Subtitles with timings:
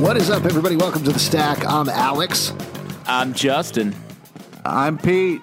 [0.00, 0.76] What is up, everybody?
[0.76, 1.64] Welcome to the Stack.
[1.64, 2.52] I'm Alex.
[3.06, 3.94] I'm Justin.
[4.64, 5.42] I'm Pete.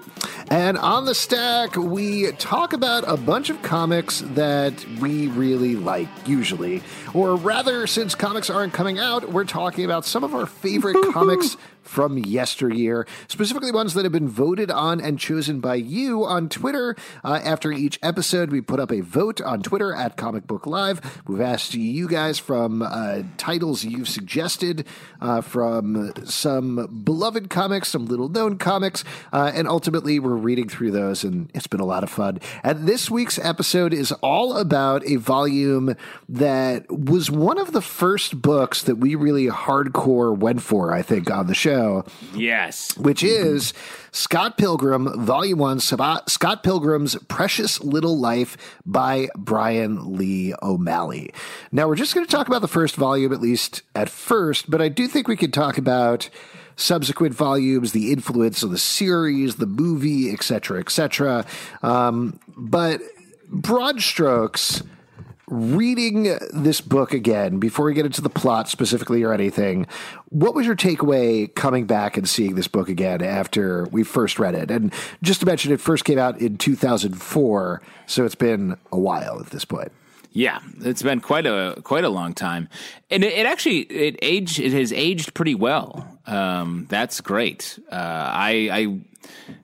[0.49, 6.07] And on the stack, we talk about a bunch of comics that we really like,
[6.25, 6.81] usually.
[7.13, 11.55] Or rather, since comics aren't coming out, we're talking about some of our favorite comics
[11.87, 16.95] from yesteryear, specifically ones that have been voted on and chosen by you on Twitter.
[17.23, 21.21] Uh, after each episode, we put up a vote on Twitter at Comic Book Live.
[21.27, 24.85] We've asked you guys from uh, titles you've suggested
[25.21, 30.91] uh, from some beloved comics, some little known comics, uh, and ultimately we're reading through
[30.91, 32.39] those, and it's been a lot of fun.
[32.63, 35.95] And this week's episode is all about a volume
[36.27, 41.31] that was one of the first books that we really hardcore went for, I think,
[41.31, 42.05] on the show show.
[42.35, 42.97] Yes.
[42.97, 43.73] Which is
[44.11, 51.31] Scott Pilgrim, Volume 1, Scott Pilgrim's Precious Little Life by Brian Lee O'Malley.
[51.71, 54.81] Now, we're just going to talk about the first volume, at least at first, but
[54.81, 56.29] I do think we could talk about
[56.75, 61.45] subsequent volumes, the influence of the series, the movie, etc., etc.
[61.81, 63.01] Um, but
[63.49, 64.83] broad strokes
[65.49, 69.87] reading this book again before we get into the plot specifically or anything
[70.29, 74.53] what was your takeaway coming back and seeing this book again after we first read
[74.53, 78.99] it and just to mention it first came out in 2004 so it's been a
[78.99, 79.91] while at this point
[80.37, 82.69] yeah, it's been quite a quite a long time,
[83.09, 86.19] and it, it actually it aged it has aged pretty well.
[86.27, 87.79] Um, that's great.
[87.91, 88.99] Uh, I, I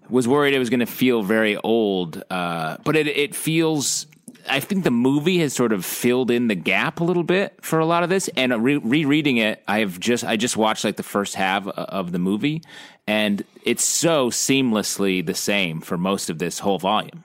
[0.10, 4.08] was worried it was going to feel very old, uh, but it it feels
[4.50, 7.80] I think the movie has sort of filled in the gap a little bit for
[7.80, 8.30] a lot of this.
[8.36, 12.20] And re- rereading it, I've just I just watched like the first half of the
[12.20, 12.62] movie,
[13.08, 17.24] and it's so seamlessly the same for most of this whole volume.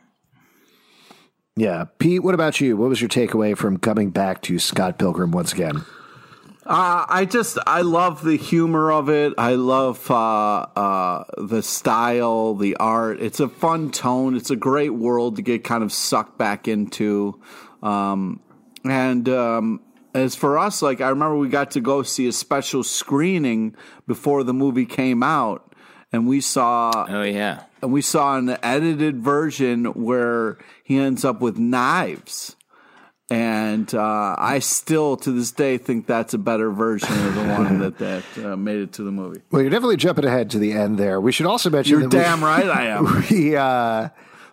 [1.56, 2.22] Yeah, Pete.
[2.22, 2.76] What about you?
[2.76, 5.84] What was your takeaway from coming back to Scott Pilgrim once again?
[6.68, 9.32] Uh, I just I love the humor of it.
[9.38, 13.22] I love uh, uh, the style, the art.
[13.22, 14.36] It's a fun tone.
[14.36, 17.40] It's a great world to get kind of sucked back into.
[17.82, 18.40] Um,
[18.84, 19.80] and um,
[20.12, 23.74] as for us, like I remember we got to go see a special screening
[24.06, 25.74] before the movie came out,
[26.12, 27.06] and we saw.
[27.08, 27.62] Oh yeah.
[27.80, 32.56] And we saw an edited version where he ends up with knives
[33.30, 37.78] and uh, I still, to this day, think that's a better version of the one
[37.80, 39.40] that that uh, made it to the movie.
[39.50, 41.20] Well, you're definitely jumping ahead to the end there.
[41.20, 42.00] We should also mention.
[42.00, 43.24] You're damn we, right, I am.
[43.30, 44.08] We uh,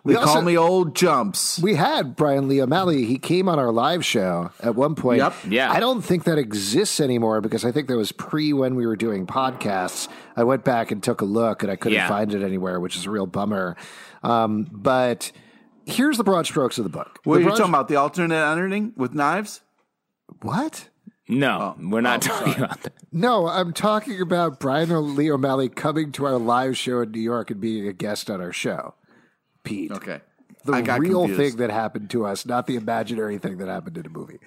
[0.06, 1.58] we they also, call me old jumps.
[1.58, 3.06] We had Brian Lee O'Malley.
[3.06, 5.18] He came on our live show at one point.
[5.18, 5.34] Yep.
[5.48, 5.72] Yeah.
[5.72, 8.94] I don't think that exists anymore because I think that was pre when we were
[8.94, 10.06] doing podcasts.
[10.36, 12.08] I went back and took a look and I couldn't yeah.
[12.08, 13.76] find it anywhere, which is a real bummer.
[14.22, 15.32] Um, but
[15.86, 17.20] here's the broad strokes of the book.
[17.24, 17.88] What the are you talking about?
[17.88, 19.62] The alternate ending with knives?
[20.42, 20.90] What?
[21.28, 21.88] No, oh.
[21.88, 22.64] we're not oh, talking sorry.
[22.64, 22.92] about that.
[23.10, 27.50] No, I'm talking about Brian Lee O'Malley coming to our live show in New York
[27.50, 28.94] and being a guest on our show.
[29.64, 29.90] Pete.
[29.90, 30.20] Okay
[30.66, 31.40] the real confused.
[31.40, 34.38] thing that happened to us, not the imaginary thing that happened in a movie.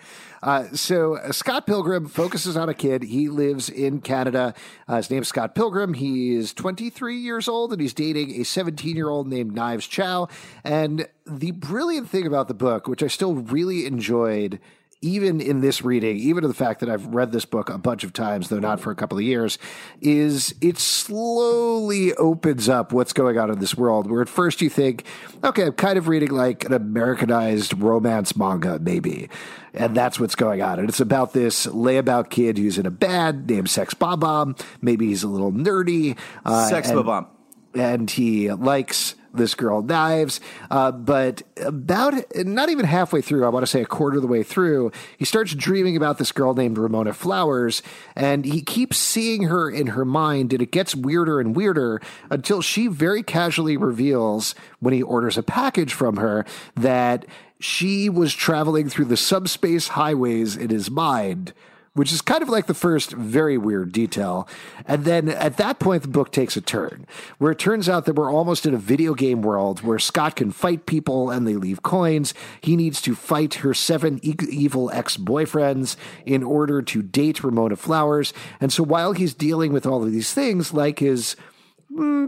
[0.42, 3.04] Uh, so uh, Scott Pilgrim focuses on a kid.
[3.04, 4.54] He lives in Canada.
[4.88, 5.94] Uh, his name's Scott Pilgrim.
[5.94, 10.28] He is 23 years old and he's dating a 17 year old named Knives Chow.
[10.64, 14.60] And the brilliant thing about the book, which I still really enjoyed
[15.02, 18.04] even in this reading, even to the fact that I've read this book a bunch
[18.04, 19.58] of times, though not for a couple of years,
[20.02, 24.12] is it slowly opens up what's going on in this world.
[24.12, 25.06] Where at first you think,
[25.42, 29.30] okay, I'm kind of reading like an Americanized romance manga, maybe.
[29.74, 30.80] And that's what's going on.
[30.80, 34.60] And it's about this layabout kid who's in a band named Sex Bob-omb.
[34.82, 36.18] Maybe he's a little nerdy.
[36.44, 37.28] Uh, Sex Bob-omb.
[37.74, 40.40] and he likes this girl Knives.
[40.70, 44.28] Uh, but about not even halfway through, I want to say a quarter of the
[44.28, 47.82] way through, he starts dreaming about this girl named Ramona Flowers,
[48.16, 52.62] and he keeps seeing her in her mind, and it gets weirder and weirder until
[52.62, 56.46] she very casually reveals when he orders a package from her
[56.76, 57.26] that
[57.60, 61.54] she was traveling through the subspace highways in his mind
[61.94, 64.48] which is kind of like the first very weird detail.
[64.86, 67.06] And then at that point, the book takes a turn
[67.38, 70.52] where it turns out that we're almost in a video game world where Scott can
[70.52, 72.34] fight people and they leave coins.
[72.62, 75.96] He needs to fight her seven e- evil ex boyfriends
[76.26, 78.34] in order to date Ramona Flowers.
[78.62, 81.36] And so while he's dealing with all of these things, like his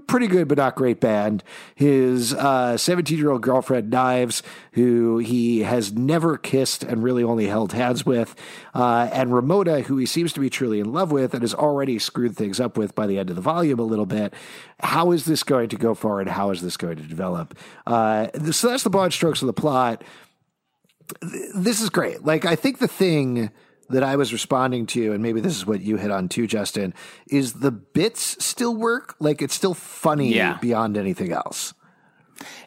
[0.07, 1.43] pretty good but not great band.
[1.75, 4.41] His 17 uh, year old girlfriend, Knives,
[4.73, 8.35] who he has never kissed and really only held hands with,
[8.73, 11.99] uh, and Ramona, who he seems to be truly in love with and has already
[11.99, 14.33] screwed things up with by the end of the volume a little bit.
[14.79, 16.27] How is this going to go forward?
[16.27, 17.57] How is this going to develop?
[17.85, 20.03] Uh, so that's the broad strokes of the plot.
[21.55, 22.23] This is great.
[22.23, 23.51] Like, I think the thing
[23.91, 26.93] that I was responding to, and maybe this is what you hit on too, Justin,
[27.29, 29.15] is the bits still work?
[29.19, 30.57] Like it's still funny yeah.
[30.59, 31.73] beyond anything else.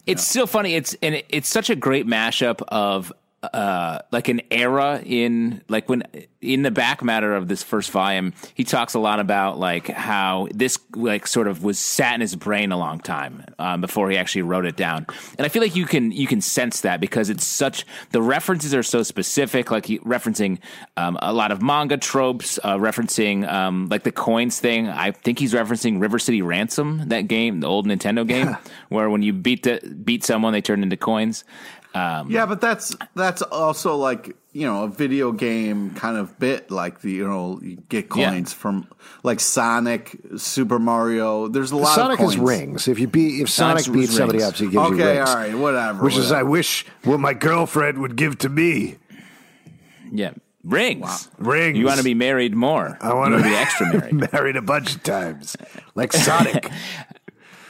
[0.07, 0.31] It's yeah.
[0.31, 0.75] still funny.
[0.75, 3.13] It's and it's such a great mashup of
[3.53, 6.05] uh, like an era in like when
[6.41, 10.49] in the back matter of this first volume, he talks a lot about like how
[10.53, 14.17] this like sort of was sat in his brain a long time um, before he
[14.17, 15.07] actually wrote it down,
[15.39, 18.75] and I feel like you can you can sense that because it's such the references
[18.75, 20.59] are so specific, like he, referencing
[20.97, 24.89] um, a lot of manga tropes, uh, referencing um, like the coins thing.
[24.89, 28.59] I think he's referencing River City Ransom, that game, the old Nintendo game, yeah.
[28.89, 31.45] where when you beat the beat someone, they turn into coins.
[31.95, 36.71] Um, yeah, but that's that's also like you know a video game kind of bit,
[36.71, 38.59] like the you know you get coins yeah.
[38.59, 38.89] from
[39.23, 41.47] like Sonic, Super Mario.
[41.47, 41.95] There's a lot.
[41.95, 42.35] Sonic of coins.
[42.35, 42.89] has rings.
[42.89, 45.21] If you beat if Sonic Sonic's beats somebody up, he gives okay, you rings.
[45.21, 46.03] Okay, all right, whatever.
[46.03, 46.27] Which whatever.
[46.27, 48.97] is I wish what my girlfriend would give to me.
[50.11, 50.33] Yeah.
[50.65, 51.29] Rings.
[51.39, 51.51] Wow.
[51.51, 51.79] Rings.
[51.79, 52.97] You want to be married more.
[53.01, 54.33] I want to be extra married.
[54.33, 55.57] married a bunch of times.
[55.95, 56.71] Like Sonic.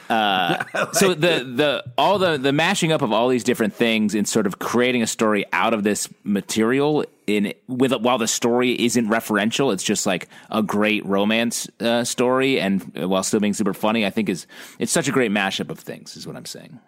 [0.09, 0.63] Uh,
[0.93, 4.47] so the the all the the mashing up of all these different things and sort
[4.47, 9.73] of creating a story out of this material in with while the story isn't referential,
[9.73, 14.05] it's just like a great romance uh, story, and uh, while still being super funny,
[14.05, 14.47] I think is
[14.79, 16.15] it's such a great mashup of things.
[16.15, 16.79] Is what I'm saying.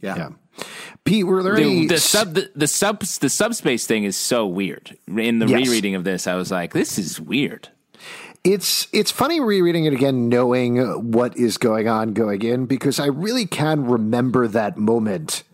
[0.00, 0.16] Yeah.
[0.16, 0.28] yeah.
[1.04, 4.46] Pete, were there the, any the sub the, the sub the subspace thing is so
[4.46, 4.96] weird.
[5.08, 5.66] In the yes.
[5.66, 7.68] rereading of this, I was like, this is weird.
[8.44, 10.76] It's it's funny rereading it again, knowing
[11.12, 15.44] what is going on going in, because I really can remember that moment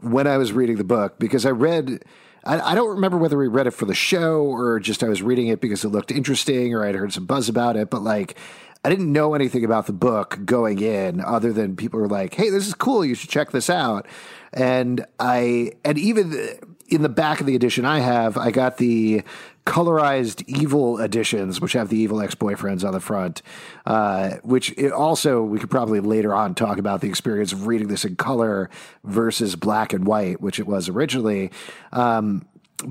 [0.00, 2.04] when I was reading the book because I read.
[2.44, 5.22] I, I don't remember whether we read it for the show or just I was
[5.22, 8.36] reading it because it looked interesting or I'd heard some buzz about it, but like
[8.84, 12.50] I didn't know anything about the book going in other than people were like, "Hey,
[12.50, 13.04] this is cool.
[13.04, 14.06] You should check this out."
[14.52, 19.22] And I and even in the back of the edition I have, I got the
[19.64, 23.40] colorized evil editions, which have the evil ex boyfriends on the front.
[23.86, 28.04] Uh, which also we could probably later on talk about the experience of reading this
[28.04, 28.68] in color
[29.04, 31.50] versus black and white, which it was originally.
[31.92, 32.46] Um,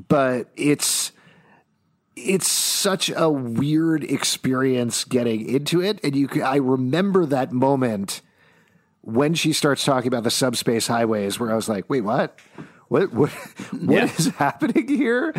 [0.07, 1.11] but it's
[2.15, 6.27] it's such a weird experience getting into it, and you.
[6.43, 8.21] I remember that moment
[9.01, 12.39] when she starts talking about the subspace highways, where I was like, "Wait, what?
[12.91, 13.13] What?
[13.13, 13.29] What?
[13.71, 14.11] What yeah.
[14.17, 15.33] is happening here?"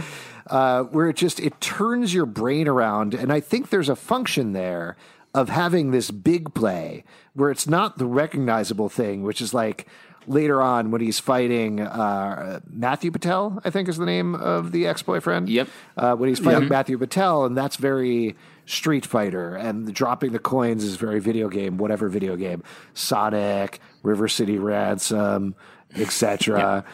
[0.47, 4.53] uh, where it just it turns your brain around, and I think there's a function
[4.53, 4.97] there
[5.35, 7.05] of having this big play
[7.35, 9.87] where it's not the recognizable thing, which is like
[10.27, 14.87] later on when he's fighting uh, Matthew Patel, I think is the name of the
[14.87, 15.49] ex boyfriend.
[15.49, 15.69] Yep.
[15.97, 16.69] Uh, when he's fighting.
[16.69, 21.49] Matthew Patel, and that's very Street Fighter, and the dropping the coins is very video
[21.49, 22.63] game, whatever video game,
[22.95, 25.55] Sonic, River City Ransom,
[25.95, 26.85] etc.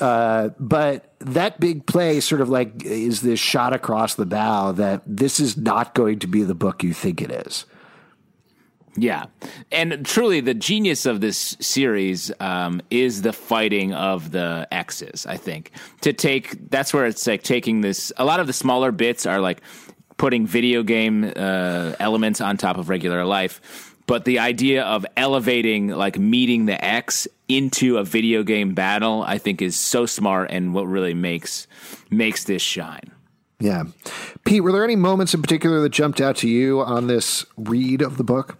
[0.00, 5.02] Uh, but that big play sort of like is this shot across the bow that
[5.06, 7.66] this is not going to be the book you think it is.
[8.96, 9.26] Yeah,
[9.70, 15.26] and truly, the genius of this series um, is the fighting of the X's.
[15.26, 18.12] I think to take that's where it's like taking this.
[18.16, 19.60] A lot of the smaller bits are like
[20.16, 25.86] putting video game uh, elements on top of regular life but the idea of elevating
[25.86, 30.74] like meeting the X into a video game battle, I think is so smart and
[30.74, 31.68] what really makes
[32.10, 33.12] makes this shine.
[33.60, 33.84] Yeah.
[34.44, 38.02] Pete, were there any moments in particular that jumped out to you on this read
[38.02, 38.58] of the book?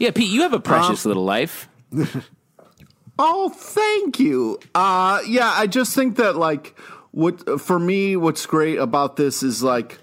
[0.00, 1.68] Yeah, Pete, you have a precious um, little life.
[3.20, 4.58] oh, thank you.
[4.74, 6.76] Uh yeah, I just think that like
[7.12, 10.00] what for me what's great about this is like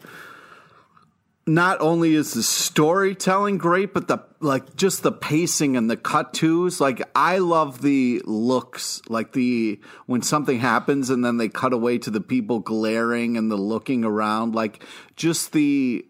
[1.46, 6.34] not only is the storytelling great, but the like just the pacing and the cut
[6.34, 6.80] tos.
[6.80, 11.98] Like I love the looks, like the when something happens and then they cut away
[12.00, 14.84] to the people glaring and the looking around, like
[15.16, 16.06] just the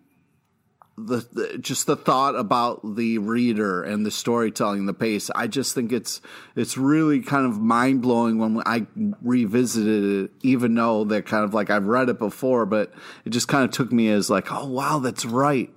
[0.97, 5.31] the, the, just the thought about the reader and the storytelling, the pace.
[5.35, 6.21] I just think it's
[6.55, 8.85] it's really kind of mind blowing when I
[9.21, 12.93] revisited it, even though they're kind of like I've read it before, but
[13.25, 15.71] it just kind of took me as like, oh wow, that's right.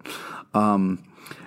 [0.52, 1.05] Um,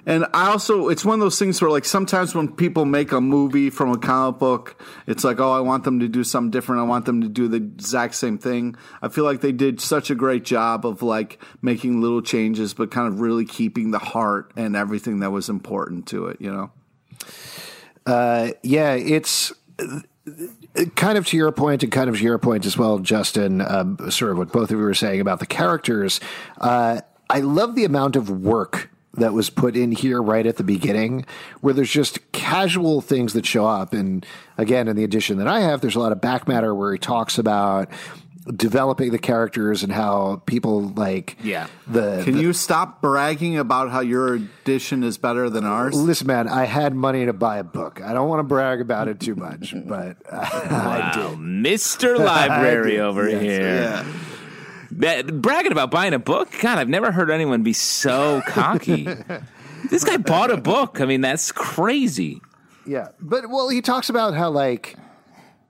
[0.09, 3.21] and I also, it's one of those things where, like, sometimes when people make a
[3.21, 6.81] movie from a comic book, it's like, oh, I want them to do something different.
[6.81, 8.75] I want them to do the exact same thing.
[9.03, 12.89] I feel like they did such a great job of, like, making little changes, but
[12.89, 16.71] kind of really keeping the heart and everything that was important to it, you know?
[18.07, 19.53] Uh, yeah, it's
[20.95, 23.97] kind of to your point and kind of to your point as well, Justin, um,
[24.09, 26.19] sort of what both of you were saying about the characters.
[26.57, 28.89] Uh, I love the amount of work
[29.19, 31.25] that was put in here right at the beginning,
[31.61, 33.93] where there's just casual things that show up.
[33.93, 34.25] And
[34.57, 36.99] again, in the edition that I have, there's a lot of back matter where he
[36.99, 37.89] talks about
[38.55, 41.67] developing the characters and how people like yeah.
[41.88, 45.95] the can the, you stop bragging about how your edition is better than ours?
[45.95, 48.01] Listen man i had money to buy a book.
[48.01, 50.39] I don't want to brag about it too much but wow.
[50.41, 51.38] i did.
[51.38, 53.61] Mr library over yes, here.
[53.61, 54.28] Yeah
[54.91, 56.50] that, bragging about buying a book?
[56.62, 59.08] God, I've never heard anyone be so cocky.
[59.89, 61.01] this guy bought a book.
[61.01, 62.41] I mean, that's crazy.
[62.86, 64.96] Yeah, but well, he talks about how like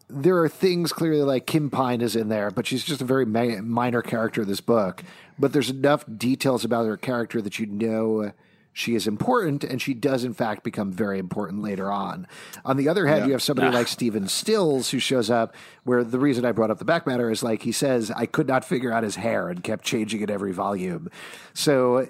[0.10, 3.26] there are things clearly like Kim Pine is in there, but she's just a very
[3.26, 5.04] ma- minor character in this book.
[5.38, 8.32] But there's enough details about her character that you know
[8.80, 12.26] she is important, and she does in fact become very important later on.
[12.64, 13.26] On the other hand, yeah.
[13.26, 15.54] you have somebody like Stephen Stills who shows up.
[15.84, 18.48] Where the reason I brought up the back matter is like he says, I could
[18.48, 21.10] not figure out his hair and kept changing it every volume.
[21.54, 22.08] So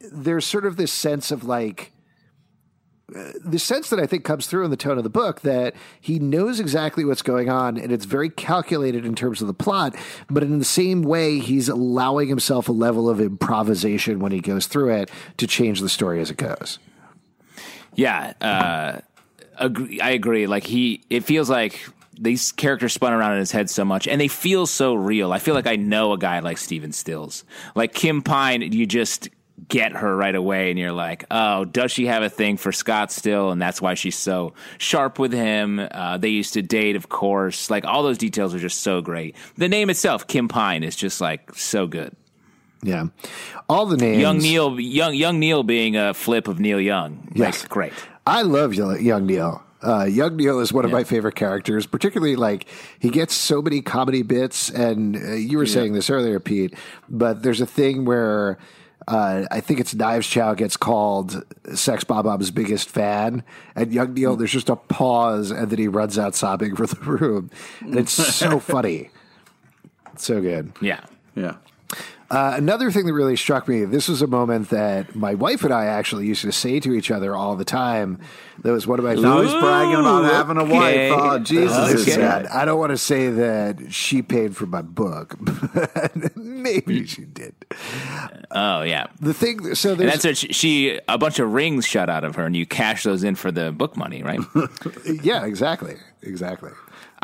[0.00, 1.92] there's sort of this sense of like
[3.44, 6.18] the sense that I think comes through in the tone of the book that he
[6.18, 9.94] knows exactly what's going on and it's very calculated in terms of the plot,
[10.30, 14.66] but in the same way, he's allowing himself a level of improvisation when he goes
[14.66, 16.78] through it to change the story as it goes.
[17.94, 19.00] Yeah, uh,
[19.56, 20.46] agree, I agree.
[20.46, 21.80] Like he, it feels like
[22.18, 25.32] these characters spun around in his head so much and they feel so real.
[25.32, 27.44] I feel like I know a guy like Stephen Stills.
[27.74, 29.28] Like Kim Pine, you just
[29.68, 33.12] get her right away and you're like oh does she have a thing for scott
[33.12, 33.50] still?
[33.50, 35.78] And that's why she's so sharp with him.
[35.78, 37.70] Uh, they used to date of course.
[37.70, 39.36] Like all those details are just so great.
[39.56, 42.14] The name itself kim pine is just like so good.
[42.82, 43.06] Yeah.
[43.68, 44.20] All the names.
[44.20, 47.32] Young neil young young neil being a flip of neil young.
[47.34, 47.92] Yes like, great.
[48.26, 49.62] I love young neil.
[49.82, 50.98] Uh, Young Neil is one of yeah.
[50.98, 52.68] my favorite characters, particularly like
[53.00, 54.70] he gets so many comedy bits.
[54.70, 55.74] And uh, you were yeah.
[55.74, 56.74] saying this earlier, Pete,
[57.08, 58.58] but there's a thing where
[59.08, 61.44] uh, I think it's Knives Chow gets called
[61.74, 63.42] Sex Bob-omb's biggest fan,
[63.74, 64.36] and Young Neil.
[64.36, 68.12] There's just a pause, and then he runs out sobbing for the room, and it's
[68.12, 69.10] so funny,
[70.12, 70.72] it's so good.
[70.80, 71.04] Yeah,
[71.34, 71.56] yeah.
[72.32, 75.72] Uh, another thing that really struck me this was a moment that my wife and
[75.72, 78.20] I actually used to say to each other all the time.
[78.62, 79.14] That was one of my.
[79.14, 81.12] Now he's bragging about having a wife.
[81.12, 82.08] Oh, Jesus!
[82.08, 82.22] Okay.
[82.24, 87.54] I don't want to say that she paid for my book, but maybe she did.
[88.50, 89.08] Oh yeah.
[89.20, 89.74] The thing.
[89.74, 92.56] So and that's what she, she a bunch of rings shot out of her, and
[92.56, 94.40] you cash those in for the book money, right?
[95.22, 96.70] yeah, exactly, exactly.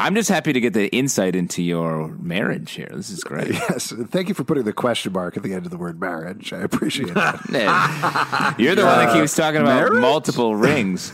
[0.01, 2.89] I'm just happy to get the insight into your marriage here.
[2.93, 3.49] This is great.
[3.69, 3.93] Yes.
[4.11, 6.53] Thank you for putting the question mark at the end of the word marriage.
[6.53, 8.55] I appreciate that.
[8.59, 10.01] You're the uh, one that keeps talking about marriage?
[10.01, 11.13] multiple rings.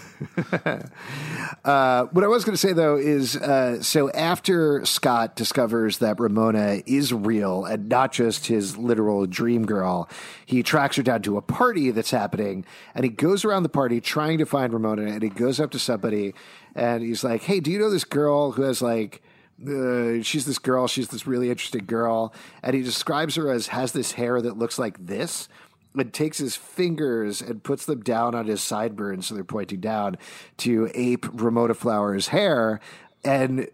[1.64, 6.20] uh, what I was going to say, though, is uh, so after Scott discovers that
[6.20, 10.08] Ramona is real and not just his literal dream girl,
[10.44, 12.64] he tracks her down to a party that's happening
[12.94, 15.78] and he goes around the party trying to find Ramona and he goes up to
[15.78, 16.34] somebody
[16.74, 19.22] and he's like, "Hey, do you know this girl who has like?"
[19.60, 20.88] Uh, she's this girl.
[20.88, 24.78] She's this really interesting girl, and he describes her as has this hair that looks
[24.78, 25.48] like this,
[25.94, 30.16] and takes his fingers and puts them down on his sideburns so they're pointing down
[30.58, 32.80] to ape Ramona Flowers' hair,
[33.24, 33.68] and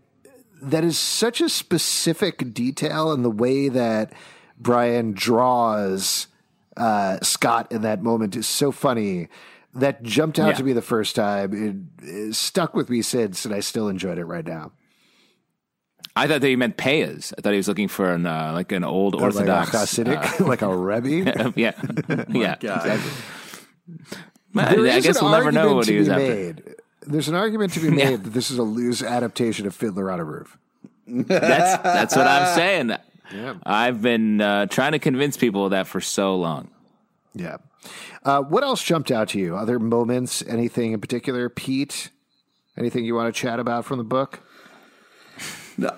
[0.61, 4.13] that is such a specific detail in the way that
[4.59, 6.27] Brian draws
[6.77, 9.29] uh, Scott in that moment is so funny
[9.75, 10.55] that jumped out yeah.
[10.55, 11.91] to me the first time.
[12.01, 14.73] It, it, stuck with me since, and I still enjoyed it right now.
[16.17, 17.33] I thought that he meant payos.
[17.39, 19.87] I thought he was looking for an uh, like an old or Orthodox, like a
[19.87, 21.53] Hasidic, uh, like a Rebbe.
[21.57, 21.73] yeah,
[22.31, 23.13] yeah, exactly.
[24.57, 26.59] I guess we'll never know what he was made.
[26.59, 26.77] after.
[27.03, 28.17] There's an argument to be made yeah.
[28.17, 30.59] that this is a loose adaptation of Fiddler on a Roof.
[31.07, 32.97] that's that's what I'm saying.
[33.33, 33.55] Yeah.
[33.63, 36.69] I've been uh, trying to convince people of that for so long.
[37.35, 37.59] Yeah.
[38.25, 39.57] Uh, what else jumped out to you?
[39.57, 40.43] Other moments?
[40.47, 42.11] Anything in particular, Pete?
[42.77, 44.41] Anything you want to chat about from the book?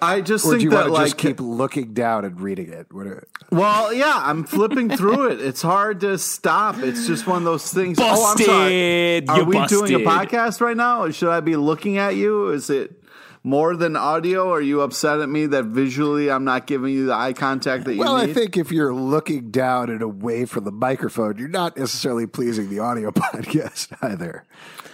[0.00, 2.40] I just Or do think you that want to like just keep looking down and
[2.40, 2.86] reading it?
[2.94, 5.40] Are- Well, yeah, I'm flipping through it.
[5.40, 6.78] It's hard to stop.
[6.78, 7.98] It's just one of those things.
[8.00, 9.20] Oh, I'm sorry.
[9.26, 9.30] Busted!
[9.30, 11.02] Are You we doing a podcast right now?
[11.04, 12.50] Or should I be looking at you?
[12.50, 13.02] Is it
[13.44, 14.52] more than audio?
[14.52, 17.94] Are you upset at me that visually I'm not giving you the eye contact that
[17.94, 18.30] you Well, need?
[18.30, 22.70] I think if you're looking down and away from the microphone, you're not necessarily pleasing
[22.70, 24.44] the audio podcast either.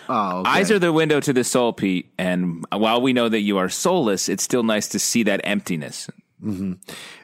[0.09, 0.51] oh, okay.
[0.51, 2.11] Eyes are the window to the soul, Pete.
[2.19, 6.09] And while we know that you are soulless, it's still nice to see that emptiness.
[6.43, 6.75] Mm-hmm.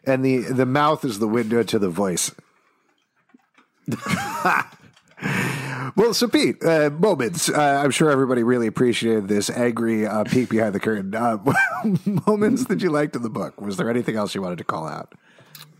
[0.07, 2.33] And the, the mouth is the window to the voice.
[5.97, 7.49] well, so Pete, uh, moments.
[7.49, 11.15] Uh, I'm sure everybody really appreciated this angry uh, peek behind the curtain.
[11.15, 11.39] Uh,
[12.27, 13.61] moments that you liked in the book.
[13.61, 15.15] Was there anything else you wanted to call out?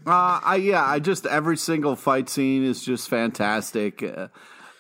[0.07, 4.03] Uh, I yeah, I just every single fight scene is just fantastic.
[4.03, 4.29] Uh,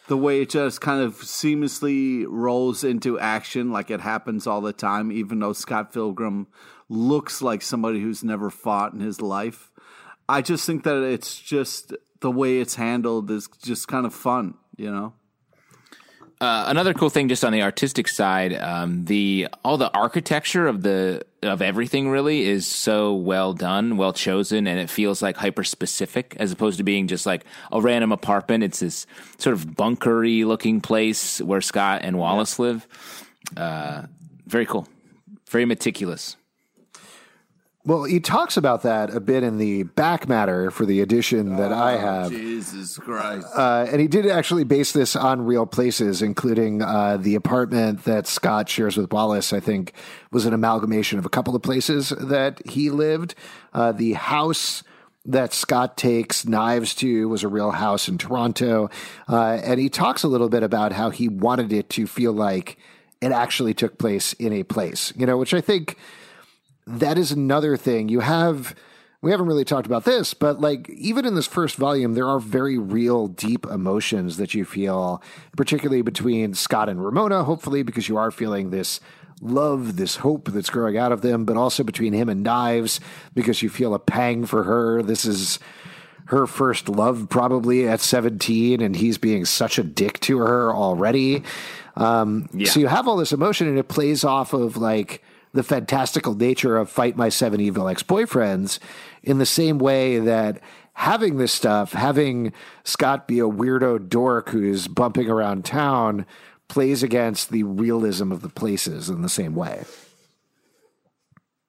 [0.06, 4.72] the way it just kind of seamlessly rolls into action, like it happens all the
[4.72, 6.46] time, even though Scott Pilgrim
[6.90, 9.72] looks like somebody who's never fought in his life.
[10.28, 14.54] I just think that it's just the way it's handled is just kind of fun,
[14.76, 15.14] you know.
[16.44, 20.82] Uh, another cool thing, just on the artistic side, um, the all the architecture of
[20.82, 25.64] the of everything really is so well done, well chosen, and it feels like hyper
[25.64, 28.62] specific as opposed to being just like a random apartment.
[28.62, 29.06] It's this
[29.38, 32.86] sort of bunkery looking place where Scott and Wallace live.
[33.56, 34.02] Uh,
[34.46, 34.86] very cool,
[35.48, 36.36] very meticulous.
[37.86, 41.70] Well, he talks about that a bit in the back matter for the edition that
[41.70, 42.30] I have.
[42.30, 43.46] Jesus Christ!
[43.54, 48.26] Uh, and he did actually base this on real places, including uh, the apartment that
[48.26, 49.52] Scott shares with Wallace.
[49.52, 49.92] I think
[50.30, 53.34] was an amalgamation of a couple of places that he lived.
[53.74, 54.82] Uh, the house
[55.26, 58.88] that Scott takes knives to was a real house in Toronto,
[59.28, 62.78] uh, and he talks a little bit about how he wanted it to feel like
[63.20, 65.12] it actually took place in a place.
[65.16, 65.98] You know, which I think
[66.86, 68.08] that is another thing.
[68.08, 68.74] You have
[69.24, 72.38] we haven't really talked about this, but like even in this first volume, there are
[72.38, 75.22] very real, deep emotions that you feel,
[75.56, 79.00] particularly between Scott and Ramona, hopefully, because you are feeling this
[79.40, 83.00] love, this hope that's growing out of them, but also between him and Knives,
[83.32, 85.02] because you feel a pang for her.
[85.02, 85.58] This is
[86.26, 91.42] her first love, probably at 17, and he's being such a dick to her already.
[91.96, 92.68] Um, Yeah.
[92.68, 95.22] So you have all this emotion, and it plays off of like
[95.54, 98.78] the fantastical nature of Fight My Seven Evil Ex Boyfriends
[99.22, 100.60] in the same way that
[100.94, 106.26] having this stuff, having Scott be a weirdo dork who's bumping around town,
[106.68, 109.84] plays against the realism of the places in the same way.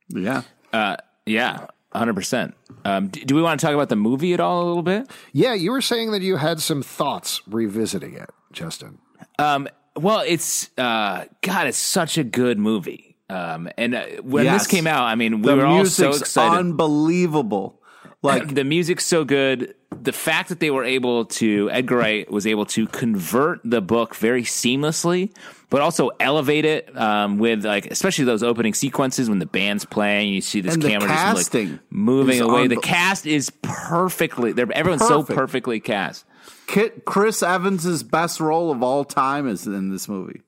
[0.09, 0.41] Yeah.
[0.73, 2.55] Uh, yeah, hundred percent.
[2.83, 5.09] Um, d- do we want to talk about the movie at all a little bit?
[5.31, 8.97] Yeah, you were saying that you had some thoughts revisiting it, Justin.
[9.39, 13.04] Um, well, it's uh, God, it's such a good movie.
[13.29, 14.61] Um, and uh, when Yes.
[14.63, 16.57] this came out, I mean, we the were all so excited.
[16.57, 17.81] unbelievable.
[18.21, 19.75] Like the music's so good.
[19.91, 24.15] The fact that they were able to, Edgar Wright was able to convert the book
[24.15, 25.31] very seamlessly,
[25.69, 30.33] but also elevate it um, with like, especially those opening sequences when the band's playing,
[30.33, 32.67] you see this And the camera just like moving is away.
[32.67, 34.53] The cast is perfectly.
[34.53, 36.25] They're everyone's so perfectly cast.
[36.67, 40.41] Kit, Chris Evans's best role of all time is in this movie.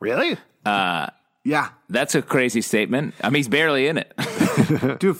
[0.00, 0.36] Really?
[1.46, 3.14] Yeah, That's a crazy statement.
[3.22, 4.12] I mean, he's barely in it.
[4.98, 5.18] dude.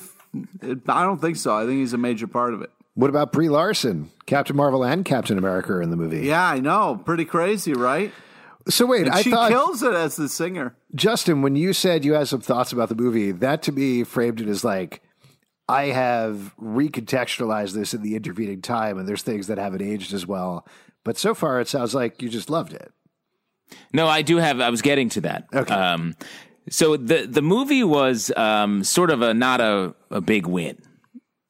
[0.88, 1.56] I don't think so.
[1.56, 2.70] I think he's a major part of it.
[2.94, 4.10] What about Brie Larson?
[4.26, 6.26] Captain Marvel and Captain America are in the movie.
[6.26, 7.00] Yeah, I know.
[7.04, 8.12] Pretty crazy, right?
[8.68, 10.74] So wait, And I she thought kills it as the singer.
[10.96, 14.40] Justin, when you said you had some thoughts about the movie, that to me framed
[14.40, 15.02] it as like
[15.68, 20.26] I have recontextualized this in the intervening time, and there's things that haven't aged as
[20.26, 20.66] well.
[21.04, 22.92] But so far, it sounds like you just loved it.
[23.92, 24.60] No, I do have.
[24.60, 25.46] I was getting to that.
[25.52, 25.74] Okay.
[25.74, 26.14] Um,
[26.68, 30.78] so the the movie was um, sort of a not a, a big win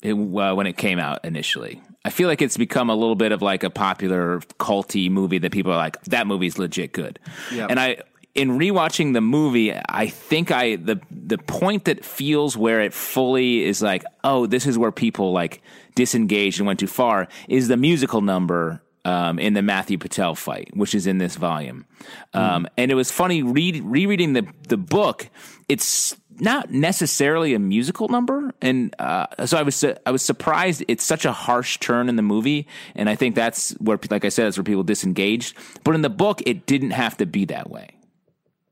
[0.02, 1.80] it, uh, when it came out initially.
[2.04, 5.50] I feel like it's become a little bit of like a popular culty movie that
[5.50, 7.18] people are like that movie's legit good.
[7.52, 7.70] Yep.
[7.70, 7.96] And I
[8.36, 13.64] in rewatching the movie, I think I the the point that feels where it fully
[13.64, 15.62] is like, oh, this is where people like
[15.94, 20.76] disengaged and went too far is the musical number um, in the Matthew Patel fight,
[20.76, 21.86] which is in this volume.
[22.34, 25.30] Um, and it was funny read, rereading the the book.
[25.68, 30.84] It's not necessarily a musical number, and uh, so I was su- I was surprised.
[30.88, 32.66] It's such a harsh turn in the movie,
[32.96, 35.56] and I think that's where, like I said, that's where people disengaged.
[35.84, 37.90] But in the book, it didn't have to be that way.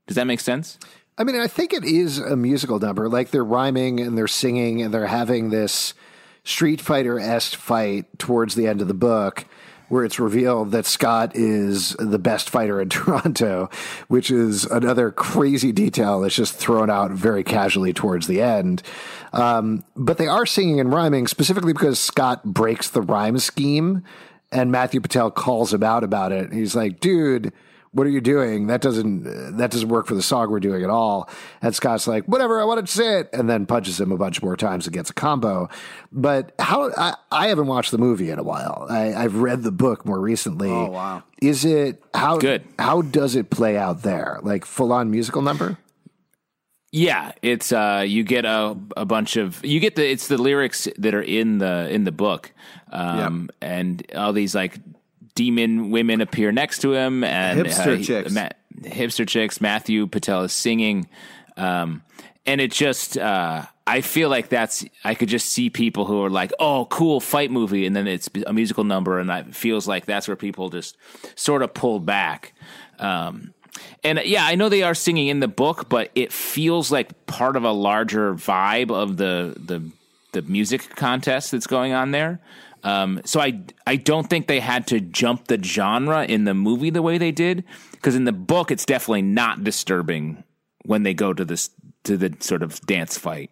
[0.08, 0.80] Does that make sense?
[1.16, 3.08] I mean, I think it is a musical number.
[3.08, 5.94] Like they're rhyming and they're singing and they're having this
[6.42, 9.46] Street Fighter esque fight towards the end of the book
[9.94, 13.70] where it's revealed that Scott is the best fighter in Toronto,
[14.09, 18.83] which is another crazy detail that's just thrown out very casually towards the end.
[19.33, 24.02] Um, but they are singing and rhyming specifically because Scott breaks the rhyme scheme
[24.50, 26.52] and Matthew Patel calls him out about it.
[26.52, 27.52] He's like, dude,
[27.94, 28.66] what are you doing?
[28.66, 31.30] That doesn't that doesn't work for the song we're doing at all.
[31.62, 34.42] And Scott's like, whatever, I want to say it, and then punches him a bunch
[34.42, 35.68] more times and gets a combo.
[36.11, 38.87] But how I, I haven't watched the movie in a while.
[38.90, 40.70] I, have read the book more recently.
[40.70, 41.22] Oh wow!
[41.40, 42.64] Is it how good?
[42.78, 44.40] How does it play out there?
[44.42, 45.78] Like full on musical number?
[46.90, 50.88] Yeah, it's uh, you get a a bunch of you get the it's the lyrics
[50.98, 52.52] that are in the in the book,
[52.92, 53.57] um, yep.
[53.61, 54.78] and all these like
[55.34, 58.48] demon women appear next to him, and hipster uh, chicks, Ma-
[58.82, 59.60] hipster chicks.
[59.60, 61.08] Matthew Patel is singing,
[61.56, 62.02] um,
[62.46, 66.30] and it just uh, I feel like that's I could just see people who are
[66.30, 70.06] like, oh, cool fight movie, and then it's a musical number, and it feels like
[70.06, 70.96] that's where people just
[71.34, 72.54] sort of pull back.
[72.98, 73.52] Um,
[74.02, 77.56] and yeah, I know they are singing in the book, but it feels like part
[77.56, 79.90] of a larger vibe of the the
[80.32, 82.40] the music contest that's going on there.
[82.84, 86.90] Um, so I I don't think they had to jump the genre in the movie
[86.90, 90.44] the way they did because in the book it's definitely not disturbing
[90.84, 91.70] when they go to this
[92.04, 93.50] to the sort of dance fight,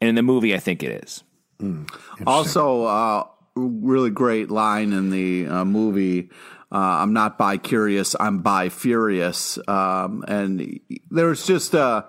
[0.00, 1.24] and in the movie I think it is.
[1.60, 1.90] Mm,
[2.24, 3.24] also, uh,
[3.56, 6.30] really great line in the uh, movie.
[6.70, 10.78] Uh, I'm not bi curious, I'm bi furious, um, and
[11.10, 12.06] there's just a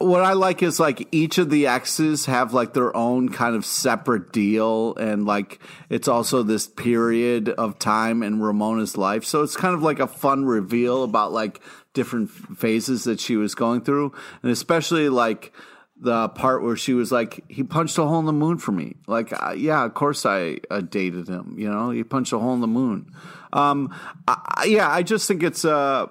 [0.00, 3.66] what I like is like each of the exes have like their own kind of
[3.66, 5.60] separate deal, and like
[5.90, 9.24] it's also this period of time in Ramona's life.
[9.26, 11.60] So it's kind of like a fun reveal about like
[11.92, 15.52] different phases that she was going through, and especially like
[15.98, 18.96] the part where she was like, "He punched a hole in the moon for me."
[19.06, 21.56] Like, uh, yeah, of course I uh, dated him.
[21.58, 23.12] You know, he punched a hole in the moon.
[23.52, 23.94] Um,
[24.26, 26.06] I, yeah, I just think it's uh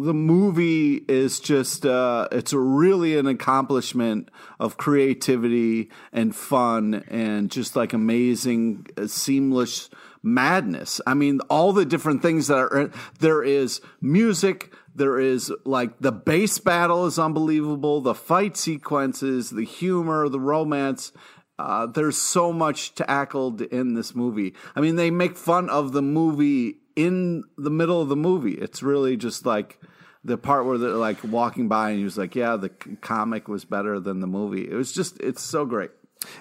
[0.00, 4.30] the movie is just uh, it's really an accomplishment
[4.60, 9.90] of creativity and fun and just like amazing uh, seamless
[10.22, 11.00] madness.
[11.04, 16.12] I mean all the different things that are there is music there is like the
[16.12, 21.12] bass battle is unbelievable the fight sequences the humor the romance
[21.58, 24.54] uh, there's so much tackled in this movie.
[24.76, 28.54] I mean they make fun of the movie in the middle of the movie.
[28.54, 29.78] It's really just like
[30.24, 33.64] the part where they're like walking by and he was like, "Yeah, the comic was
[33.64, 35.92] better than the movie." It was just, it's so great.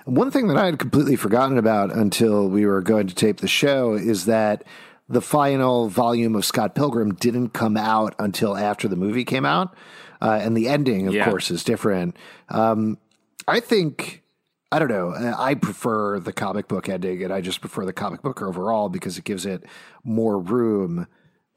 [0.06, 3.48] One thing that I had completely forgotten about until we were going to tape the
[3.48, 4.63] show is that
[5.08, 9.76] the final volume of Scott Pilgrim didn't come out until after the movie came out,
[10.24, 11.26] uh, and the ending, of yeah.
[11.30, 12.17] course, is different.
[12.50, 12.98] Um,
[13.48, 14.24] I think
[14.71, 15.13] I don't know.
[15.38, 19.17] I prefer the comic book ending, and I just prefer the comic book overall because
[19.17, 19.63] it gives it
[20.03, 21.08] more room.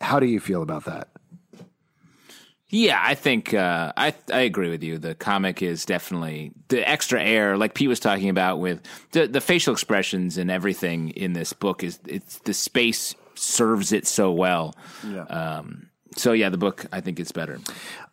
[0.00, 1.08] How do you feel about that?
[2.68, 4.98] Yeah, I think uh, I I agree with you.
[4.98, 9.40] The comic is definitely the extra air, like Pete was talking about, with the the
[9.40, 11.82] facial expressions and everything in this book.
[11.82, 14.76] Is it's the space serves it so well.
[15.04, 15.22] Yeah.
[15.24, 17.58] Um, so yeah, the book I think is better.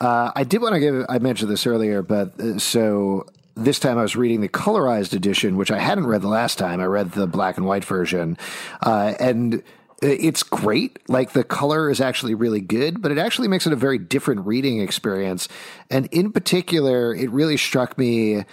[0.02, 1.06] Uh, I did want to give.
[1.08, 3.28] I mentioned this earlier, but uh, so
[3.58, 6.80] this time I was reading the colorized edition, which I hadn't read the last time.
[6.80, 8.38] I read the black and white version,
[8.82, 9.64] uh, and
[10.02, 11.00] it's great.
[11.10, 14.46] Like the color is actually really good, but it actually makes it a very different
[14.46, 15.48] reading experience.
[15.90, 18.46] And in particular, it really struck me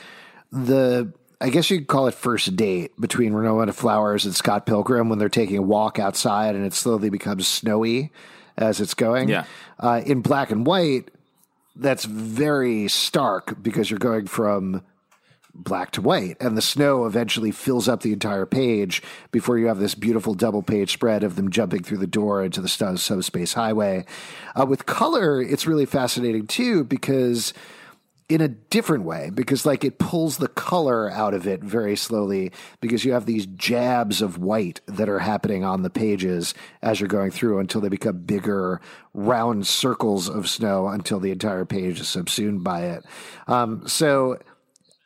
[0.50, 5.10] the I guess you could call it first date between Ramona Flowers and Scott Pilgrim
[5.10, 8.12] when they're taking a walk outside and it slowly becomes snowy
[8.56, 9.28] as it's going.
[9.28, 9.44] Yeah.
[9.78, 11.10] Uh, in black and white,
[11.76, 14.82] that's very stark because you're going from
[15.54, 19.78] black to white, and the snow eventually fills up the entire page before you have
[19.78, 24.04] this beautiful double page spread of them jumping through the door into the subspace highway.
[24.58, 27.54] Uh, with color, it's really fascinating too because
[28.28, 32.50] in a different way because like it pulls the color out of it very slowly
[32.80, 37.08] because you have these jabs of white that are happening on the pages as you're
[37.08, 38.80] going through until they become bigger
[39.12, 43.04] round circles of snow until the entire page is subsumed by it
[43.46, 44.38] um, so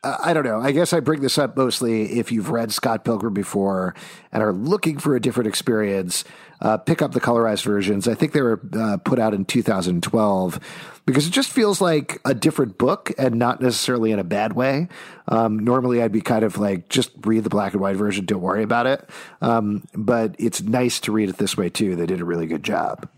[0.04, 0.60] I don't know.
[0.60, 3.96] I guess I bring this up mostly if you've read Scott Pilgrim before
[4.30, 6.24] and are looking for a different experience.
[6.60, 8.06] Uh, pick up the colorized versions.
[8.06, 10.60] I think they were uh, put out in 2012
[11.04, 14.88] because it just feels like a different book and not necessarily in a bad way.
[15.26, 18.40] Um, normally, I'd be kind of like, just read the black and white version, don't
[18.40, 19.08] worry about it.
[19.40, 21.96] Um, but it's nice to read it this way too.
[21.96, 23.08] They did a really good job.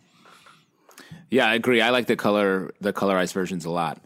[1.31, 1.81] Yeah, I agree.
[1.83, 4.01] I like the color, the colorized versions a lot.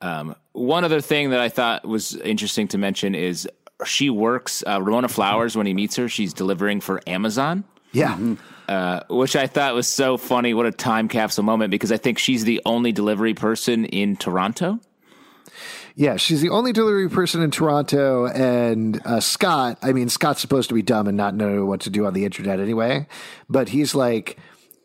[0.00, 3.48] Um, one other thing that I thought was interesting to mention is
[3.84, 6.08] she works uh, Ramona Flowers when he meets her.
[6.08, 7.64] She's delivering for Amazon.
[7.92, 8.18] Yeah.
[8.68, 10.52] uh, which I thought was so funny.
[10.52, 14.80] What a time capsule moment because I think she's the only delivery person in Toronto.
[15.94, 19.78] Yeah, she's the only delivery person in Toronto, and uh, Scott.
[19.82, 22.24] I mean, Scott's supposed to be dumb and not know what to do on the
[22.24, 23.08] internet anyway,
[23.48, 24.38] but he's like,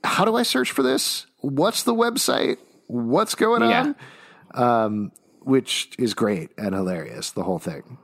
[0.03, 1.27] "How do I search for this?
[1.41, 2.57] What's the website?
[2.87, 3.95] What's going on?"
[4.55, 5.11] Um,
[5.45, 7.31] which is great and hilarious.
[7.31, 7.97] The whole thing.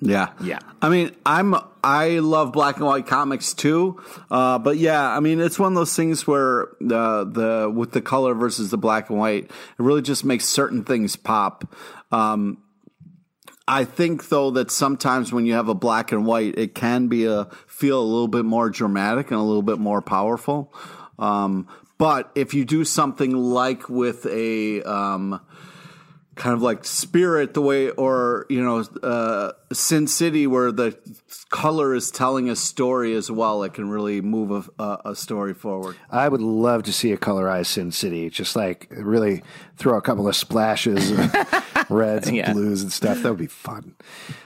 [0.00, 0.58] Yeah, Yeah.
[0.82, 5.40] I mean, I'm I love black and white comics too, uh, but yeah, I mean,
[5.40, 9.18] it's one of those things where the the with the color versus the black and
[9.18, 11.74] white, it really just makes certain things pop.
[12.12, 12.58] Um,
[13.66, 17.24] I think though that sometimes when you have a black and white, it can be
[17.24, 20.72] a feel a little bit more dramatic and a little bit more powerful.
[21.18, 21.66] Um,
[21.96, 25.40] but if you do something like with a um,
[26.36, 30.96] kind of like Spirit, the way, or you know, uh, Sin City, where the
[31.50, 35.96] color is telling a story as well, it can really move a, a, story forward.
[36.10, 38.30] I would love to see a colorized Sin City.
[38.30, 39.42] Just like really
[39.76, 42.52] throw a couple of splashes of reds and Yeah.
[42.52, 43.22] blues and stuff.
[43.22, 43.94] That would be fun.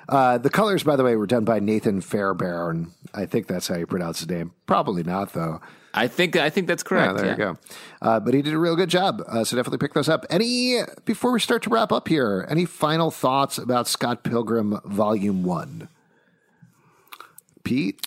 [0.09, 2.93] Uh, the colors, by the way, were done by Nathan Fairbairn.
[3.15, 4.53] I think that's how you pronounce his name.
[4.67, 5.61] Probably not, though.
[5.95, 7.17] I think I think that's Yeah, correct.
[7.17, 7.33] there yeah.
[7.33, 7.59] you go.
[8.03, 9.23] Uh, but he did a real good job.
[9.27, 10.27] Uh, so definitely pick those up.
[10.31, 12.47] Any before we start to wrap up here?
[12.49, 15.89] Any final thoughts about Scott Pilgrim Volume One?
[17.65, 18.07] Pete,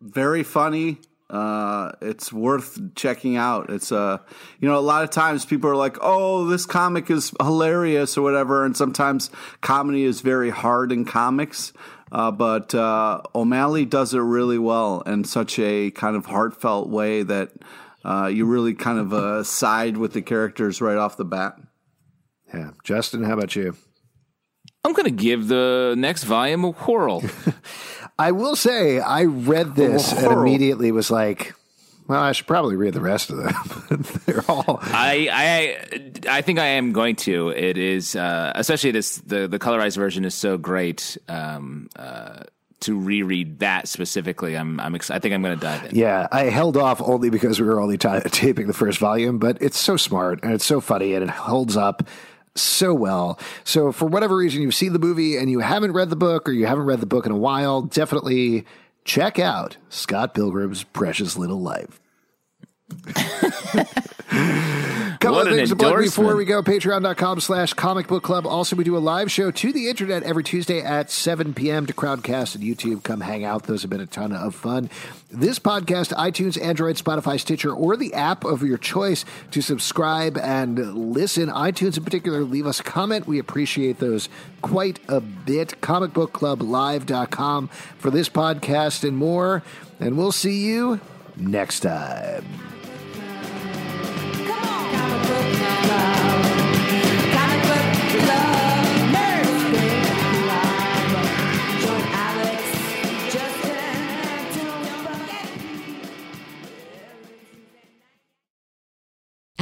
[0.00, 0.98] very funny.
[1.30, 3.70] Uh, it's worth checking out.
[3.70, 4.18] It's uh,
[4.60, 8.22] you know, a lot of times people are like, "Oh, this comic is hilarious" or
[8.22, 11.72] whatever, and sometimes comedy is very hard in comics.
[12.12, 17.22] Uh, but uh, O'Malley does it really well in such a kind of heartfelt way
[17.22, 17.52] that
[18.04, 21.58] uh, you really kind of uh, side with the characters right off the bat.
[22.52, 23.76] yeah, Justin, how about you?
[24.84, 27.22] I'm going to give the next volume a whirl.
[28.18, 31.54] I will say I read this and immediately was like,
[32.06, 34.04] well, I should probably read the rest of them.
[34.26, 37.48] They're all I, I I think I am going to.
[37.50, 41.16] It is uh, especially this the the colorized version is so great.
[41.28, 42.44] Um, uh,
[42.80, 45.96] to reread that specifically, I'm I'm ex- I think I'm going to dive in.
[45.96, 49.62] Yeah, I held off only because we were only ta taping the first volume, but
[49.62, 52.06] it's so smart and it's so funny and it holds up
[52.54, 53.38] so well.
[53.64, 56.52] So, for whatever reason you've seen the movie and you haven't read the book or
[56.52, 58.66] you haven't read the book in a while, definitely
[59.04, 62.00] check out Scott Pilgrim's Precious Little Life.
[65.24, 66.62] Couple What of things to plug before we go.
[66.62, 68.46] Patreon.com slash comic book club.
[68.46, 71.86] Also, we do a live show to the internet every Tuesday at 7 p.m.
[71.86, 73.02] to Crowdcast and YouTube.
[73.04, 73.62] Come hang out.
[73.62, 74.90] Those have been a ton of fun.
[75.30, 80.94] This podcast, iTunes, Android, Spotify, Stitcher, or the app of your choice to subscribe and
[80.94, 81.48] listen.
[81.48, 83.26] iTunes in particular, leave us a comment.
[83.26, 84.28] We appreciate those
[84.60, 85.80] quite a bit.
[85.80, 89.62] Comicbookclublive.com for this podcast and more.
[89.98, 91.00] And we'll see you
[91.36, 92.44] next time.